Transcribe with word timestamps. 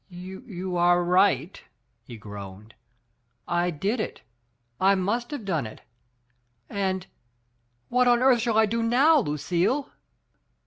You 0.09 0.77
are 0.77 1.03
right," 1.03 1.61
he 2.01 2.17
groaned^ 2.19 2.71
"I 3.47 3.69
did 3.69 3.99
it— 3.99 4.21
I 4.81 4.95
must 4.95 5.29
have 5.29 5.45
done 5.45 5.67
it. 5.67 5.81
And— 6.67 7.05
what 7.89 8.07
on 8.07 8.23
earth 8.23 8.39
shall 8.41 8.57
I 8.57 8.65
do 8.65 8.81
noWy 8.81 9.25
Lucille?" 9.27 9.91